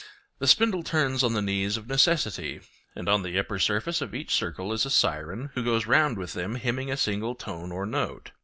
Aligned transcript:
The 0.39 0.47
spindle 0.47 0.81
turns 0.81 1.21
on 1.23 1.33
the 1.35 1.43
knees 1.43 1.77
of 1.77 1.85
Necessity; 1.85 2.61
and 2.95 3.07
on 3.07 3.21
the 3.21 3.37
upper 3.37 3.59
surface 3.59 4.01
of 4.01 4.15
each 4.15 4.33
circle 4.33 4.73
is 4.73 4.83
a 4.83 4.89
siren, 4.89 5.51
who 5.53 5.63
goes 5.63 5.85
round 5.85 6.17
with 6.17 6.33
them, 6.33 6.55
hymning 6.55 6.89
a 6.89 6.97
single 6.97 7.35
tone 7.35 7.71
or 7.71 7.85
note. 7.85 8.31